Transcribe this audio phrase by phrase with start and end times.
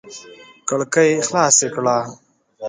[0.67, 1.97] کړکۍ خلاصې کړه!